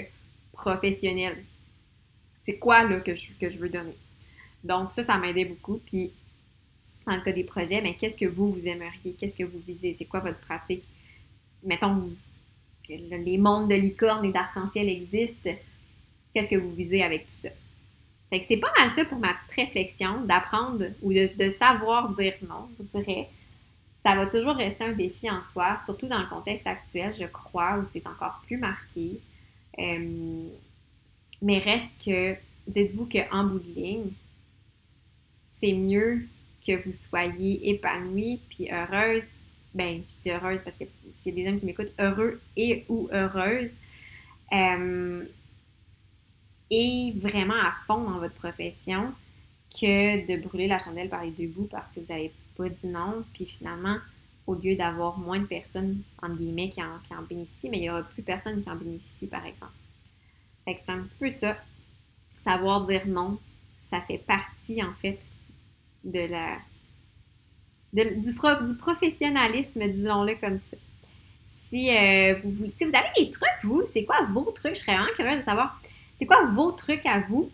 [0.52, 1.42] professionnel?
[2.42, 3.96] C'est quoi là que je, que je veux donner?
[4.62, 5.80] Donc ça, ça m'aidait beaucoup.
[5.84, 6.12] Puis
[7.06, 9.14] dans le cas des projets, ben, qu'est-ce que vous, vous aimeriez?
[9.18, 9.94] Qu'est-ce que vous visez?
[9.94, 10.84] C'est quoi votre pratique?
[11.62, 12.10] Mettons
[12.88, 15.50] les mondes de licorne et d'arc-en-ciel existent.
[16.34, 17.48] Qu'est-ce que vous visez avec tout ça?
[18.48, 22.98] C'est pas mal ça pour ma petite réflexion, d'apprendre ou de, savoir dire non, je
[22.98, 23.28] dirais
[24.06, 27.78] ça va toujours rester un défi en soi, surtout dans le contexte actuel, je crois,
[27.78, 29.20] où c'est encore plus marqué.
[29.80, 30.46] Euh,
[31.42, 32.36] mais reste que,
[32.68, 34.10] dites-vous qu'en bout de ligne,
[35.48, 36.28] c'est mieux
[36.64, 39.38] que vous soyez épanouie puis heureuse.
[39.76, 40.84] Ben, je dis heureuse parce que
[41.14, 43.72] s'il y a des hommes qui m'écoutent, heureux et ou heureuse.
[44.52, 45.24] Euh,
[46.70, 49.12] et vraiment à fond dans votre profession
[49.70, 52.86] que de brûler la chandelle par les deux bouts parce que vous n'avez pas dit
[52.86, 53.98] non, puis finalement,
[54.46, 57.82] au lieu d'avoir moins de personnes, entre guillemets, qui en, qui en bénéficient, mais il
[57.82, 59.74] n'y aura plus personne qui en bénéficie, par exemple.
[60.64, 61.58] Fait c'est un petit peu ça.
[62.38, 63.38] Savoir dire non,
[63.90, 65.20] ça fait partie, en fait,
[66.04, 66.58] de la...
[68.04, 70.76] du, du, professionnalisme, disons-le comme ça.
[71.68, 74.74] Si, euh, vous, si vous avez des trucs, vous, c'est quoi vos trucs?
[74.74, 75.80] Je serais vraiment curieuse de savoir,
[76.16, 77.50] c'est quoi vos trucs à vous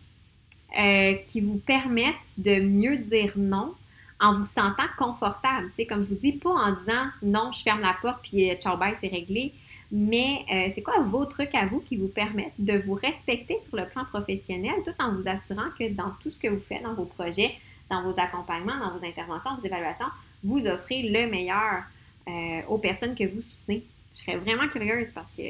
[0.79, 3.75] euh, qui vous permettent de mieux dire non
[4.21, 5.69] en vous sentant confortable?
[5.71, 8.51] Tu sais, comme je vous dis, pas en disant non, je ferme la porte puis
[8.51, 9.55] euh, ciao bye, c'est réglé.
[9.95, 13.77] Mais euh, c'est quoi vos trucs à vous qui vous permettent de vous respecter sur
[13.77, 16.95] le plan professionnel tout en vous assurant que dans tout ce que vous faites, dans
[16.95, 17.59] vos projets,
[17.91, 20.07] dans vos accompagnements, dans vos interventions, vos évaluations,
[20.43, 21.85] vous offrez le meilleur
[22.29, 23.85] euh, aux personnes que vous soutenez.
[24.15, 25.43] Je serais vraiment curieuse parce que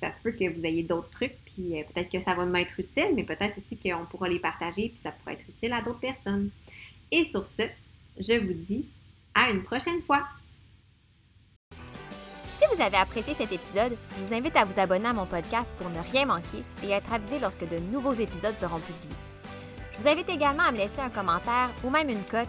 [0.00, 3.12] ça se peut que vous ayez d'autres trucs, puis peut-être que ça va m'être utile,
[3.14, 6.50] mais peut-être aussi qu'on pourra les partager, puis ça pourrait être utile à d'autres personnes.
[7.12, 7.62] Et sur ce,
[8.18, 8.88] je vous dis
[9.34, 10.26] à une prochaine fois.
[12.58, 15.70] Si vous avez apprécié cet épisode, je vous invite à vous abonner à mon podcast
[15.78, 19.16] pour ne rien manquer et être avisé lorsque de nouveaux épisodes seront publiés.
[19.92, 22.48] Je vous invite également à me laisser un commentaire ou même une cote